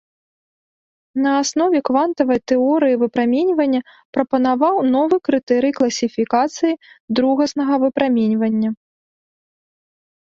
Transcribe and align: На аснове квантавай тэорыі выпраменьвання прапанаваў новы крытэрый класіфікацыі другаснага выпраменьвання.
На 1.23 1.31
аснове 1.41 1.79
квантавай 1.89 2.39
тэорыі 2.51 2.97
выпраменьвання 3.03 3.81
прапанаваў 4.19 4.75
новы 4.95 5.15
крытэрый 5.29 5.75
класіфікацыі 5.81 6.73
другаснага 7.21 7.73
выпраменьвання. 7.85 8.69